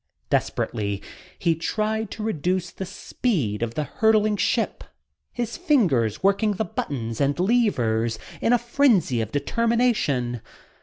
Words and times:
Desperately 0.31 0.99
he 1.37 1.53
tried 1.53 2.09
to 2.09 2.23
reduce 2.23 2.71
the 2.71 2.87
speed 2.87 3.61
of 3.61 3.75
the 3.75 3.83
hurtling 3.83 4.35
ship, 4.35 4.83
his 5.31 5.57
fingers 5.57 6.23
working 6.23 6.53
the 6.53 6.65
buttons 6.65 7.21
and 7.21 7.39
levers 7.39 8.17
in 8.41 8.51
a 8.51 8.57
frenzy 8.57 9.21
of 9.21 9.31
determination. 9.31 10.41